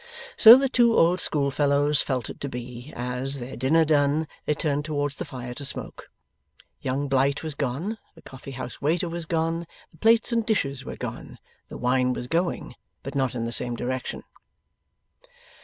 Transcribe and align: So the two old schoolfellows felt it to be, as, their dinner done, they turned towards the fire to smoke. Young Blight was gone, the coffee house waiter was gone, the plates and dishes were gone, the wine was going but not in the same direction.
So 0.35 0.55
the 0.57 0.67
two 0.67 0.95
old 0.97 1.19
schoolfellows 1.19 2.01
felt 2.01 2.27
it 2.31 2.41
to 2.41 2.49
be, 2.49 2.91
as, 2.95 3.37
their 3.37 3.55
dinner 3.55 3.85
done, 3.85 4.27
they 4.47 4.55
turned 4.55 4.83
towards 4.83 5.17
the 5.17 5.25
fire 5.25 5.53
to 5.53 5.63
smoke. 5.63 6.09
Young 6.81 7.07
Blight 7.07 7.43
was 7.43 7.53
gone, 7.53 7.99
the 8.15 8.23
coffee 8.23 8.49
house 8.57 8.81
waiter 8.81 9.07
was 9.07 9.27
gone, 9.27 9.67
the 9.91 9.97
plates 9.99 10.31
and 10.31 10.43
dishes 10.43 10.83
were 10.83 10.95
gone, 10.97 11.37
the 11.67 11.77
wine 11.77 12.13
was 12.13 12.25
going 12.25 12.73
but 13.03 13.13
not 13.13 13.35
in 13.35 13.43
the 13.43 13.51
same 13.51 13.75
direction. 13.75 14.23